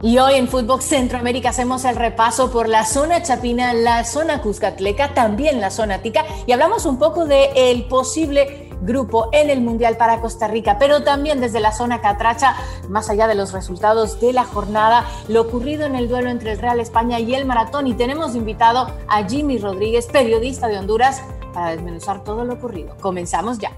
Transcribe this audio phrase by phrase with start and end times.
[0.00, 5.12] Y hoy en Fútbol Centroamérica hacemos el repaso por la zona chapina, la zona cuscatleca,
[5.12, 9.96] también la zona tica y hablamos un poco de el posible grupo en el Mundial
[9.96, 12.54] para Costa Rica, pero también desde la zona catracha,
[12.88, 16.60] más allá de los resultados de la jornada, lo ocurrido en el duelo entre el
[16.60, 21.22] Real España y el Maratón y tenemos invitado a Jimmy Rodríguez, periodista de Honduras,
[21.52, 22.96] para desmenuzar todo lo ocurrido.
[23.00, 23.72] Comenzamos ya.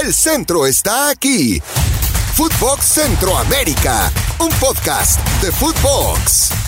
[0.00, 1.60] El centro está aquí
[2.36, 6.65] Footbox Centroamérica, un podcast de Footbox.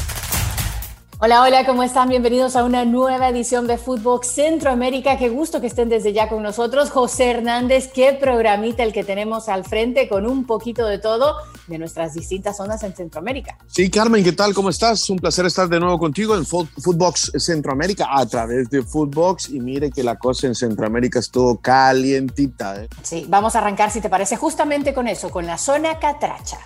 [1.20, 2.08] Hola, hola, ¿cómo están?
[2.08, 5.18] Bienvenidos a una nueva edición de Footbox Centroamérica.
[5.18, 6.90] Qué gusto que estén desde ya con nosotros.
[6.90, 11.34] José Hernández, qué programita el que tenemos al frente con un poquito de todo
[11.66, 13.58] de nuestras distintas zonas en Centroamérica.
[13.66, 14.54] Sí, Carmen, ¿qué tal?
[14.54, 15.10] ¿Cómo estás?
[15.10, 19.48] Un placer estar de nuevo contigo en Footbox Centroamérica a través de Footbox.
[19.48, 22.84] Y mire que la cosa en Centroamérica estuvo calientita.
[22.84, 22.88] ¿eh?
[23.02, 26.58] Sí, vamos a arrancar, si te parece, justamente con eso, con la zona catracha.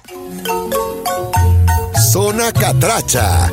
[2.12, 3.50] Zona catracha.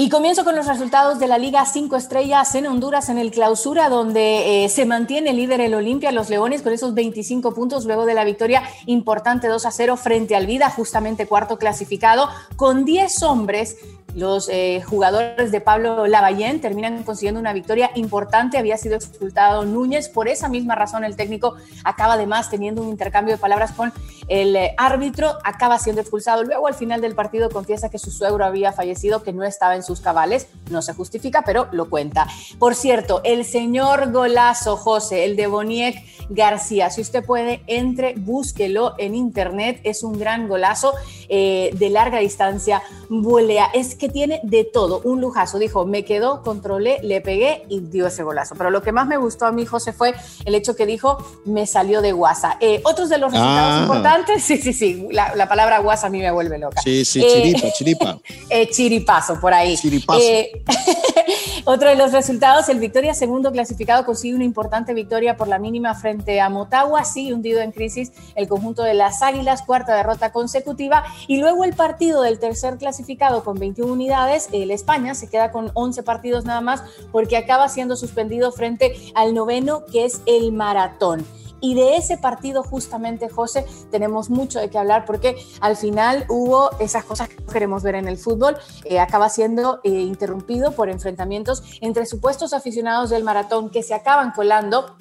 [0.00, 3.88] Y comienzo con los resultados de la Liga 5 Estrellas en Honduras en el clausura,
[3.88, 8.14] donde eh, se mantiene líder el Olimpia, los Leones, con esos 25 puntos luego de
[8.14, 13.76] la victoria importante 2 a 0 frente al Vida, justamente cuarto clasificado, con 10 hombres
[14.14, 18.58] los eh, jugadores de Pablo Lavallén terminan consiguiendo una victoria importante.
[18.58, 20.08] Había sido expulsado Núñez.
[20.08, 23.92] Por esa misma razón, el técnico acaba además teniendo un intercambio de palabras con
[24.28, 25.34] el eh, árbitro.
[25.44, 26.42] Acaba siendo expulsado.
[26.42, 29.82] Luego, al final del partido, confiesa que su suegro había fallecido, que no estaba en
[29.82, 30.48] sus cabales.
[30.70, 32.26] No se justifica, pero lo cuenta.
[32.58, 36.90] Por cierto, el señor golazo, José, el de Boniek García.
[36.90, 39.80] Si usted puede, entre, búsquelo en internet.
[39.84, 40.94] Es un gran golazo
[41.28, 42.82] eh, de larga distancia.
[43.08, 43.66] Volea.
[43.74, 45.58] Es que tiene de todo, un lujazo.
[45.58, 48.54] Dijo, me quedó, controlé, le pegué y dio ese golazo.
[48.56, 51.66] Pero lo que más me gustó a mí, José, fue el hecho que dijo, me
[51.66, 52.56] salió de guasa.
[52.60, 53.82] Eh, otros de los resultados ah.
[53.82, 56.80] importantes, sí, sí, sí, la, palabra guasa a mí me vuelve loca.
[56.82, 58.18] Sí, sí, chiripa, eh, chiripa.
[58.50, 59.76] Eh, chiripazo, por ahí.
[59.76, 60.20] Chiripazo.
[61.64, 65.94] otro de los resultados, el Victoria segundo clasificado consigue una importante victoria por la mínima
[65.94, 71.04] frente a Motagua, sí, hundido en crisis el conjunto de las Águilas, cuarta derrota consecutiva,
[71.26, 74.48] y luego el partido del tercer clasificado con 21 unidades.
[74.52, 76.82] El España se queda con 11 partidos nada más
[77.12, 81.26] porque acaba siendo suspendido frente al noveno, que es el maratón.
[81.60, 86.70] Y de ese partido justamente, José, tenemos mucho de qué hablar porque al final hubo
[86.78, 88.56] esas cosas que queremos ver en el fútbol.
[88.84, 94.30] Eh, acaba siendo eh, interrumpido por enfrentamientos entre supuestos aficionados del maratón que se acaban
[94.32, 94.96] colando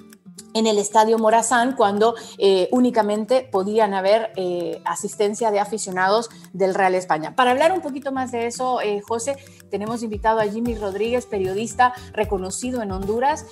[0.54, 6.96] en el Estadio Morazán cuando eh, únicamente podían haber eh, asistencia de aficionados del Real
[6.96, 7.36] España.
[7.36, 9.38] Para hablar un poquito más de eso, eh, José,
[9.70, 13.46] tenemos invitado a Jimmy Rodríguez, periodista reconocido en Honduras,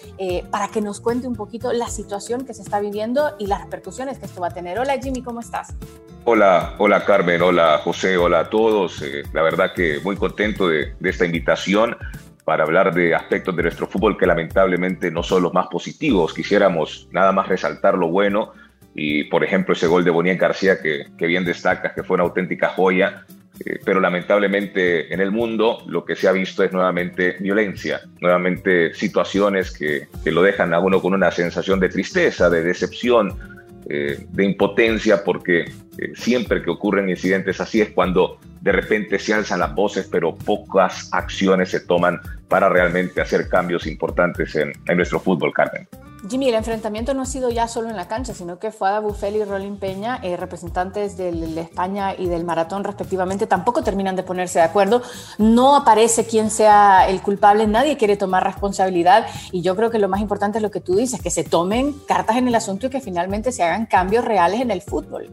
[0.50, 4.18] para que nos cuente un poquito la situación que se está viviendo y las repercusiones
[4.18, 4.80] que esto va a tener.
[4.80, 5.76] Hola Jimmy, ¿cómo estás?
[6.24, 9.04] Hola, hola Carmen, hola José, hola a todos.
[9.34, 11.98] la verdad que muy contento de, de esta invitación
[12.46, 16.34] para hablar de aspectos de nuestro fútbol que lamentablemente no son los más positivos.
[16.34, 18.54] Quisiéramos nada más resaltar lo bueno
[18.94, 22.70] y, por ejemplo, ese gol de Bonilla García que, bien destacas, que fue una auténtica
[22.70, 23.26] joya,
[23.66, 28.94] eh, pero lamentablemente en el mundo lo que se ha visto es nuevamente violencia, nuevamente
[28.94, 33.55] situaciones que, que lo dejan a uno con una sensación de tristeza, de decepción,
[33.88, 39.34] eh, de impotencia, porque eh, siempre que ocurren incidentes así es cuando de repente se
[39.34, 45.20] alzan las voces, pero pocas acciones se toman para realmente hacer cambios importantes en, nuestro
[45.20, 45.88] fútbol, Carmen.
[46.30, 49.00] Jimmy, el enfrentamiento no ha sido ya solo en la cancha, sino que fue a
[49.00, 54.24] Bufel y Rolín Peña, eh, representantes de España y del maratón respectivamente, tampoco terminan de
[54.24, 55.02] ponerse de acuerdo.
[55.38, 60.10] No aparece quién sea el culpable, nadie quiere tomar responsabilidad y yo creo que lo
[60.10, 62.90] más importante es lo que tú dices, que se tomen cartas en el asunto y
[62.90, 65.30] que finalmente se hagan cambios reales en el fútbol.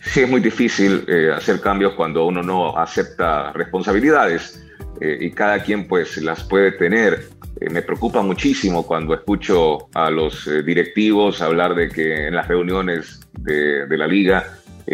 [0.00, 4.62] Sí, es muy difícil eh, hacer cambios cuando uno no acepta responsabilidades
[5.00, 7.28] eh, y cada quien pues las puede tener.
[7.60, 13.20] Eh, me preocupa muchísimo cuando escucho a los directivos hablar de que en las reuniones
[13.38, 14.44] de, la liga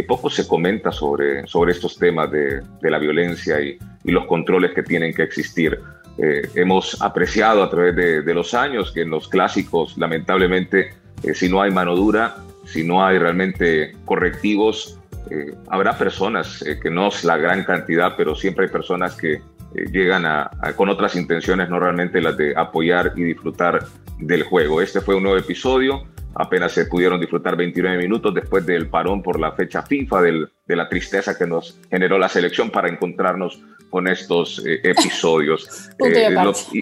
[0.06, 5.14] poco se comenta sobre, sobre estos temas de, la violencia y, los controles que tienen
[5.14, 5.79] que existir.
[6.19, 7.94] hemos apreciado a través
[8.25, 10.94] de, los años que en los clásicos, lamentablemente,
[11.35, 14.99] si no hay mano dura, si no hay realmente correctivos,
[15.31, 19.35] eh, habrá personas, eh, que no es la gran cantidad, pero siempre hay personas que
[19.75, 23.85] eh, llegan a, con otras intenciones, no realmente las de apoyar y disfrutar
[24.19, 24.81] del juego.
[24.81, 26.05] Este fue un nuevo episodio.
[26.35, 30.77] apenas se pudieron disfrutar 29 minutos después del parón por la fecha FIFA, del, de
[30.77, 33.61] la tristeza que nos generó la selección para encontrarnos
[33.91, 35.91] con estos eh, episodios.
[35.99, 36.81] punto, y aparte.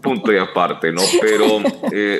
[0.00, 1.02] punto y aparte, ¿no?
[1.20, 1.44] Pero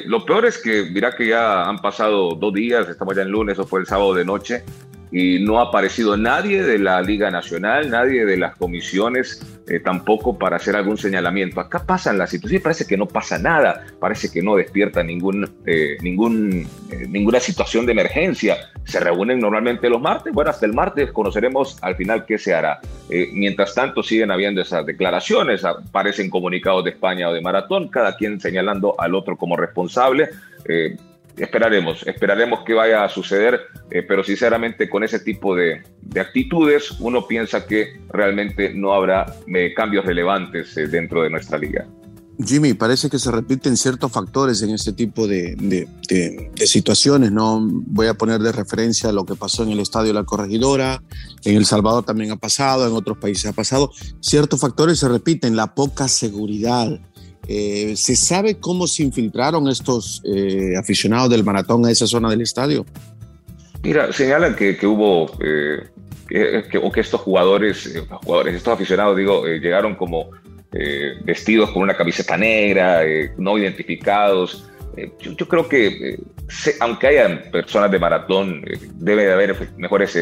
[0.06, 3.58] lo peor es que, mira que ya han pasado dos días, estamos ya en lunes,
[3.60, 4.64] o fue el sábado de noche,
[5.10, 10.38] y no ha aparecido nadie de la Liga Nacional, nadie de las comisiones eh, tampoco
[10.38, 11.60] para hacer algún señalamiento.
[11.60, 15.96] Acá pasan las situaciones, parece que no pasa nada, parece que no despierta ningún, eh,
[16.02, 18.56] ningún, eh, ninguna situación de emergencia.
[18.84, 22.80] Se reúnen normalmente los martes, bueno, hasta el martes conoceremos al final qué se hará.
[23.32, 28.40] mientras tanto siguen habiendo esas declaraciones, aparecen comunicados de España o de Maratón, cada quien
[28.40, 30.28] señalando al otro como responsable
[31.36, 33.60] esperaremos, esperaremos que vaya a suceder,
[33.90, 35.82] eh, pero sinceramente con ese tipo de,
[36.18, 41.86] actitudes uno piensa que realmente no habrá eh, cambios relevantes eh, dentro de nuestra liga.
[42.38, 47.60] Jimmy, parece que se repiten ciertos factores en este tipo de, de, situaciones, ¿no?
[47.62, 51.02] Voy a poner de referencia lo que pasó en el Estadio La Corregidora,
[51.44, 53.90] en El Salvador también ha pasado, en otros países ha pasado.
[54.20, 57.00] Ciertos factores se repiten, la poca seguridad,
[57.48, 62.40] eh, ¿Se sabe cómo se infiltraron estos eh, aficionados del maratón a esa zona del
[62.40, 62.84] estadio?
[63.82, 65.86] Mira, señalan que, hubo, eh,
[66.28, 67.94] que, o que estos jugadores,
[68.24, 70.30] jugadores, estos aficionados, digo, llegaron como
[71.24, 73.00] vestidos con una camiseta negra,
[73.38, 74.68] no identificados.
[75.20, 76.18] Yo, creo que,
[76.80, 78.62] aunque hayan personas de maratón,
[78.96, 80.18] debe de haber mejores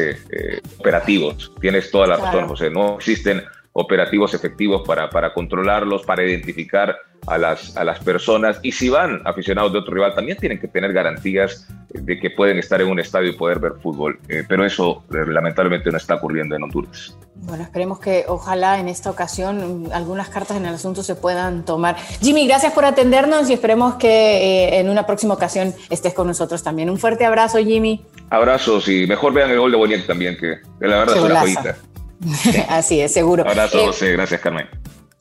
[0.77, 1.51] operativos.
[1.59, 2.69] Tienes toda la razón, José.
[2.69, 3.41] No existen
[3.77, 6.95] operativos efectivos para, para controlarlos, para identificar
[7.27, 8.57] a las, a las personas.
[8.63, 12.57] Y si van aficionados de otro rival, también tienen que tener garantías de que pueden
[12.57, 14.17] estar en un estadio y poder ver fútbol.
[14.29, 17.17] Eh, pero eso eh, lamentablemente no está ocurriendo en Honduras.
[17.35, 21.97] Bueno, esperemos que ojalá en esta ocasión algunas cartas en el asunto se puedan tomar.
[22.21, 26.63] Jimmy, gracias por atendernos y esperemos que eh, en una próxima ocasión estés con nosotros
[26.63, 26.89] también.
[26.89, 28.05] Un fuerte abrazo, Jimmy.
[28.29, 31.75] Abrazos y mejor vean el gol de Boniek también, que, la verdad es una joyita.
[32.69, 33.47] Así es, seguro.
[33.47, 34.11] Abrazo, José.
[34.11, 34.67] Gracias, Carmen.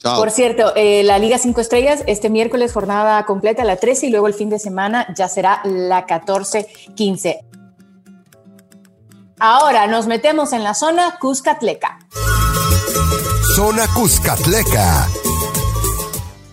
[0.02, 4.26] Por cierto, eh, la Liga 5 Estrellas, este miércoles jornada completa, la 13, y luego
[4.26, 7.38] el fin de semana ya será la 14-15.
[9.38, 11.98] Ahora nos metemos en la zona Cuscatleca.
[13.56, 15.08] Zona Cuscatleca.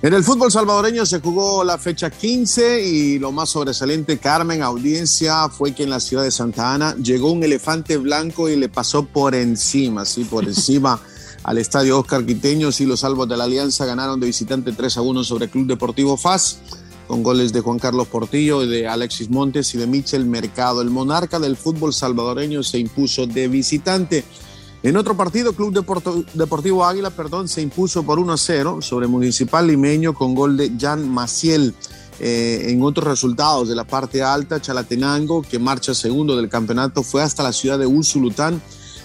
[0.03, 5.47] En el fútbol salvadoreño se jugó la fecha 15 y lo más sobresaliente, Carmen, audiencia,
[5.47, 9.05] fue que en la ciudad de Santa Ana llegó un elefante blanco y le pasó
[9.05, 10.99] por encima, sí, por encima
[11.43, 15.01] al estadio Oscar Quiteños y los salvos de la Alianza ganaron de visitante 3 a
[15.01, 16.57] 1 sobre Club Deportivo FAS
[17.07, 20.81] con goles de Juan Carlos Portillo, de Alexis Montes y de Michel Mercado.
[20.81, 24.23] El monarca del fútbol salvadoreño se impuso de visitante.
[24.83, 25.73] En otro partido, Club
[26.33, 30.71] Deportivo Águila perdón, se impuso por 1 a 0 sobre Municipal Limeño con gol de
[30.79, 31.75] Jan Maciel.
[32.19, 37.21] Eh, en otros resultados de la parte alta, Chalatenango, que marcha segundo del campeonato, fue
[37.21, 38.61] hasta la ciudad de Usulután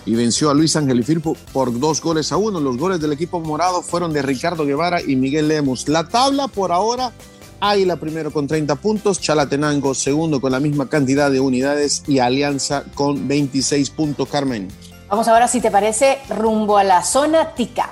[0.06, 2.58] y venció a Luis Ángel Firpo por dos goles a uno.
[2.58, 5.88] Los goles del equipo morado fueron de Ricardo Guevara y Miguel Lemos.
[5.88, 7.12] La tabla por ahora,
[7.61, 12.84] Águila primero con 30 puntos, Chalatenango segundo con la misma cantidad de unidades y Alianza
[12.94, 14.69] con 26 puntos, Carmen.
[15.08, 17.91] Vamos ahora, si te parece, rumbo a la zona Tica.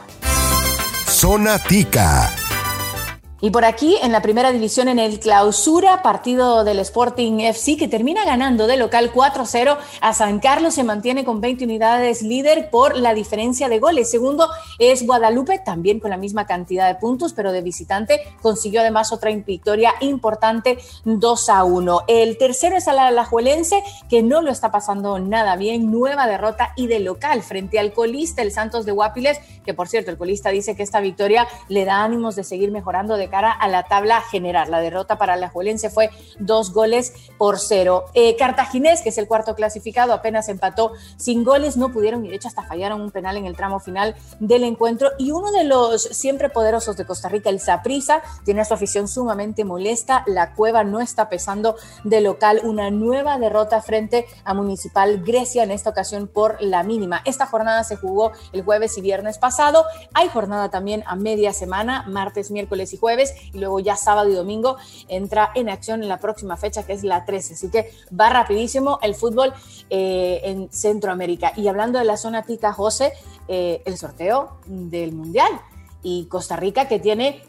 [1.08, 2.43] Zona Tica.
[3.40, 7.88] Y por aquí, en la primera división, en el clausura, partido del Sporting FC, que
[7.88, 12.96] termina ganando de local 4-0 a San Carlos, se mantiene con 20 unidades líder por
[12.96, 14.10] la diferencia de goles.
[14.10, 14.48] Segundo
[14.78, 19.30] es Guadalupe, también con la misma cantidad de puntos, pero de visitante consiguió además otra
[19.30, 22.04] victoria importante, 2-1.
[22.08, 27.00] El tercero es Alajuelense, que no lo está pasando nada bien, nueva derrota y de
[27.00, 30.82] local frente al colista, el Santos de Guapiles, que por cierto, el colista dice que
[30.82, 34.70] esta victoria le da ánimos de seguir mejorando de cara a la tabla general.
[34.70, 38.04] La derrota para la Juelense fue dos goles por cero.
[38.14, 42.36] Eh, Cartaginés, que es el cuarto clasificado, apenas empató sin goles, no pudieron y de
[42.36, 45.10] hecho hasta fallaron un penal en el tramo final del encuentro.
[45.18, 49.08] Y uno de los siempre poderosos de Costa Rica, el Saprisa, tiene a su afición
[49.08, 50.24] sumamente molesta.
[50.26, 52.60] La cueva no está pesando de local.
[52.64, 57.22] Una nueva derrota frente a Municipal Grecia, en esta ocasión por la mínima.
[57.24, 59.84] Esta jornada se jugó el jueves y viernes pasado.
[60.12, 63.13] Hay jornada también a media semana, martes, miércoles y jueves
[63.52, 64.76] y luego ya sábado y domingo
[65.08, 67.54] entra en acción en la próxima fecha que es la 13.
[67.54, 69.52] Así que va rapidísimo el fútbol
[69.90, 71.52] eh, en Centroamérica.
[71.56, 73.12] Y hablando de la zona Tica José,
[73.48, 75.52] eh, el sorteo del Mundial
[76.02, 77.42] y Costa Rica que tiene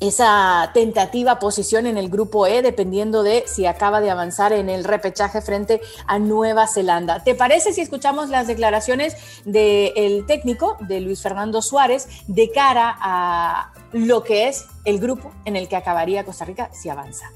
[0.00, 4.84] esa tentativa posición en el grupo E, dependiendo de si acaba de avanzar en el
[4.84, 7.24] repechaje frente a Nueva Zelanda.
[7.24, 13.72] ¿Te parece si escuchamos las declaraciones del técnico, de Luis Fernando Suárez, de cara a
[13.92, 17.30] lo que es el grupo en el que acabaría Costa Rica si avanza?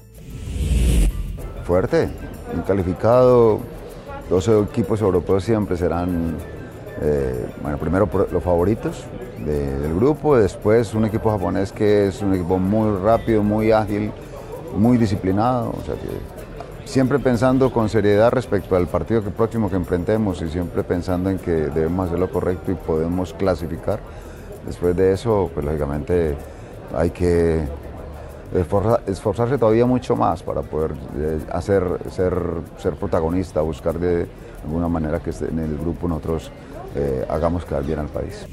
[1.63, 2.09] fuerte,
[2.67, 3.59] calificado.
[4.29, 6.37] Los equipos europeos siempre serán,
[7.05, 9.03] eh, bueno, primero los favoritos
[9.45, 14.09] del grupo, después un equipo japonés que es un equipo muy rápido, muy ágil,
[14.77, 19.75] muy disciplinado, o sea que siempre pensando con seriedad respecto al partido que próximo que
[19.75, 23.99] enfrentemos y siempre pensando en que debemos hacer lo correcto y podemos clasificar.
[24.65, 26.37] Después de eso, pues lógicamente
[26.95, 27.63] hay que
[29.07, 32.33] esforzarse todavía mucho más para poder eh, hacer, ser,
[32.77, 34.27] ser protagonista, buscar de
[34.63, 36.51] alguna manera que en el grupo nosotros
[36.95, 38.45] eh, hagamos quedar bien al país.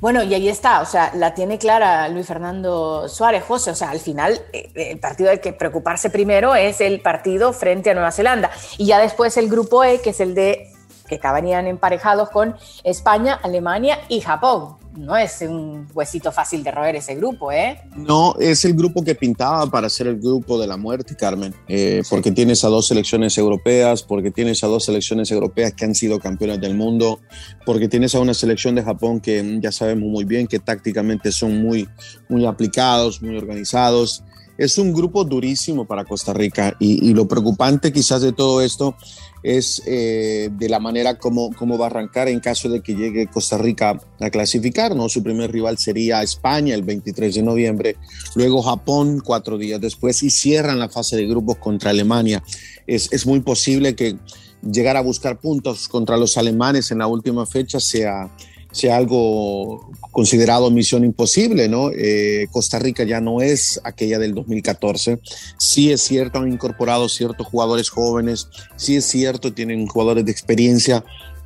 [0.00, 3.88] Bueno, y ahí está, o sea, la tiene clara Luis Fernando Suárez, José, o sea,
[3.88, 8.12] al final eh, el partido del que preocuparse primero es el partido frente a Nueva
[8.12, 10.70] Zelanda y ya después el grupo E, que es el de
[11.08, 16.96] que estaban emparejados con España, Alemania y Japón no es un huesito fácil de roer
[16.96, 17.80] ese grupo, ¿eh?
[17.96, 22.02] No, es el grupo que pintaba para ser el grupo de la muerte, Carmen, eh,
[22.08, 26.18] porque tienes a dos selecciones europeas, porque tienes a dos selecciones europeas que han sido
[26.18, 27.20] campeonas del mundo,
[27.64, 31.62] porque tienes a una selección de Japón que ya sabemos muy bien que tácticamente son
[31.62, 31.88] muy,
[32.28, 34.22] muy aplicados, muy organizados.
[34.56, 38.96] Es un grupo durísimo para Costa Rica y, lo preocupante quizás de todo esto
[39.42, 43.26] es eh, de la manera como, como va a arrancar en caso de que llegue
[43.26, 45.08] Costa Rica a clasificar, ¿no?
[45.08, 47.96] Su primer rival sería España el 23 de noviembre,
[48.36, 52.42] luego Japón cuatro días después y cierran la fase de grupos contra Alemania.
[52.86, 54.16] Es, es muy posible que
[54.62, 58.30] llegar a buscar puntos contra los alemanes en la última fecha sea
[58.74, 61.90] sea algo considerado misión imposible, ¿no?
[61.96, 65.20] Eh, Costa Rica ya no es aquella del 2014.
[65.58, 71.04] Sí es cierto, han incorporado ciertos jugadores jóvenes, sí es cierto, tienen jugadores de experiencia,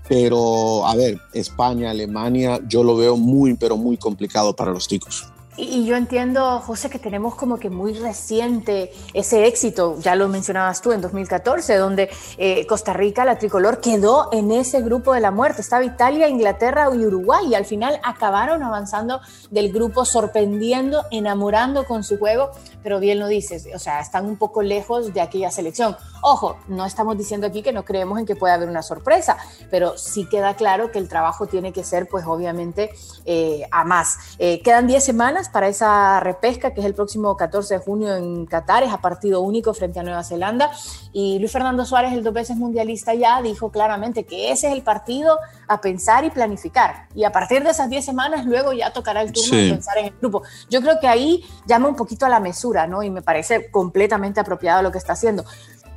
[0.08, 5.26] pero a ver, España, Alemania, yo lo veo muy, pero muy complicado para los ticos.
[5.58, 10.80] Y, yo entiendo, José, que tenemos como que muy reciente ese éxito, ya lo mencionabas
[10.80, 15.32] tú, en 2014, donde eh, Costa Rica, la tricolor, quedó en ese grupo de la
[15.32, 15.60] muerte.
[15.60, 22.04] Estaba Italia, Inglaterra y Uruguay, y al final acabaron avanzando del grupo, sorprendiendo, enamorando con
[22.04, 22.52] su juego,
[22.84, 25.96] pero bien lo dices, o sea, están un poco lejos de aquella selección.
[26.22, 29.36] Ojo, no estamos diciendo aquí que no creemos en que pueda haber una sorpresa,
[29.70, 32.90] pero sí queda claro que el trabajo tiene que ser, pues obviamente,
[33.24, 34.18] eh, a más.
[34.38, 38.46] Eh, quedan 10 semanas para esa repesca que es el próximo 14 de junio en
[38.46, 40.70] Qatar, es a partido único frente a Nueva Zelanda.
[41.12, 44.82] Y Luis Fernando Suárez, el dos veces mundialista ya, dijo claramente que ese es el
[44.82, 47.08] partido a pensar y planificar.
[47.14, 50.06] Y a partir de esas 10 semanas, luego ya tocará el turno de pensar en
[50.06, 50.42] el grupo.
[50.70, 53.02] Yo creo que ahí llama un poquito a la mesura, ¿no?
[53.02, 55.44] Y me parece completamente apropiado lo que está haciendo.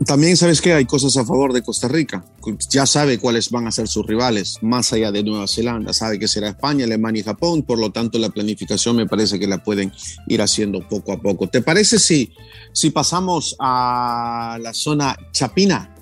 [0.05, 2.23] También sabes que hay cosas a favor de Costa Rica.
[2.69, 5.93] Ya sabe cuáles van a ser sus rivales, más allá de Nueva Zelanda.
[5.93, 7.61] Sabe que será España, Alemania y Japón.
[7.61, 9.91] Por lo tanto, la planificación me parece que la pueden
[10.27, 11.47] ir haciendo poco a poco.
[11.47, 12.33] ¿Te parece si,
[12.73, 15.95] si pasamos a la zona Chapina?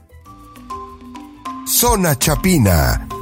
[1.67, 3.18] Zona Chapina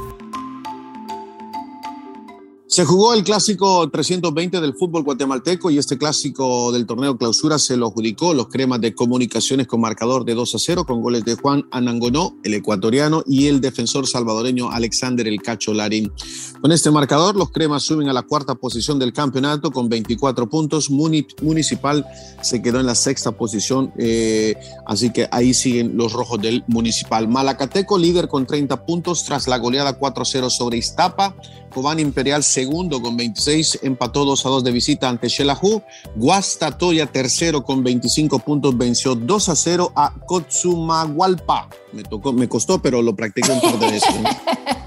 [2.78, 7.76] se jugó el clásico 320 del fútbol guatemalteco y este clásico del torneo clausura se
[7.76, 11.34] lo adjudicó los cremas de comunicaciones con marcador de 2 a 0 con goles de
[11.34, 16.12] Juan Anangonó, el ecuatoriano, y el defensor salvadoreño Alexander El Cacho Larín.
[16.60, 20.88] Con este marcador, los cremas suben a la cuarta posición del campeonato con 24 puntos.
[20.88, 22.06] Municipal
[22.42, 24.54] se quedó en la sexta posición, eh,
[24.86, 27.26] así que ahí siguen los rojos del Municipal.
[27.26, 31.34] Malacateco, líder con 30 puntos tras la goleada 4 a 0 sobre Iztapa.
[31.70, 32.67] Cobán Imperial segundo
[33.02, 35.82] con 26, empató 2 a 2 de visita ante Shelahu.
[36.16, 41.68] Guastatoya tercero con 25 puntos, venció 2 a 0 a Kotsumagualpa.
[41.92, 43.98] Me, tocó, me costó, pero lo practiqué un par de.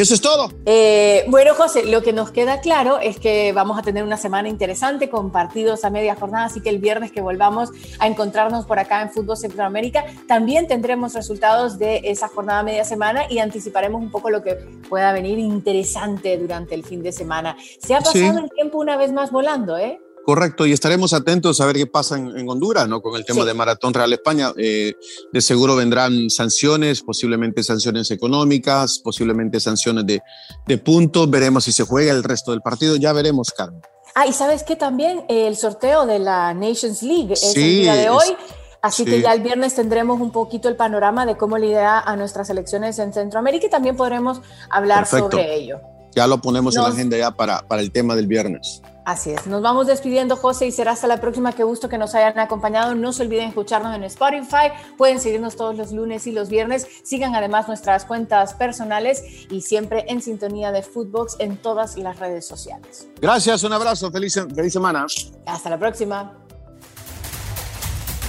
[0.00, 0.50] Y eso es todo.
[0.64, 4.48] Eh, bueno, José, lo que nos queda claro es que vamos a tener una semana
[4.48, 8.78] interesante con partidos a media jornada, así que el viernes que volvamos a encontrarnos por
[8.78, 14.10] acá en Fútbol Centroamérica, también tendremos resultados de esa jornada media semana y anticiparemos un
[14.10, 14.54] poco lo que
[14.88, 17.58] pueda venir interesante durante el fin de semana.
[17.78, 20.00] Se ha pasado el tiempo una vez más volando, ¿eh?
[20.24, 23.00] Correcto, y estaremos atentos a ver qué pasa en, Honduras, ¿no?
[23.00, 24.52] Con el tema de Maratón Real España.
[24.56, 24.92] Eh,
[25.32, 30.20] de seguro vendrán sanciones, posiblemente sanciones económicas, posiblemente sanciones de,
[30.66, 31.28] de puntos.
[31.30, 32.96] Veremos si se juega el resto del partido.
[32.96, 33.80] Ya veremos, Carmen.
[34.14, 38.10] Ah, y sabes que también el sorteo de la Nations League es el día de
[38.10, 38.36] hoy.
[38.82, 42.48] Así que ya el viernes tendremos un poquito el panorama de cómo lidera a nuestras
[42.48, 45.80] elecciones en Centroamérica y también podremos hablar sobre ello.
[46.14, 48.82] Ya lo ponemos en la agenda ya para, para el tema del viernes.
[49.04, 52.14] Así es, nos vamos despidiendo José y será hasta la próxima, qué gusto que nos
[52.14, 56.48] hayan acompañado, no se olviden escucharnos en Spotify, pueden seguirnos todos los lunes y los
[56.48, 62.18] viernes, sigan además nuestras cuentas personales y siempre en sintonía de Footbox en todas las
[62.18, 63.08] redes sociales.
[63.20, 65.06] Gracias, un abrazo, feliz, feliz semana.
[65.46, 66.36] Hasta la próxima.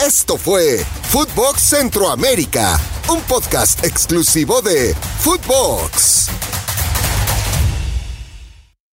[0.04, 6.51] Esto fue Footbox Centroamérica, un podcast exclusivo de Footbox.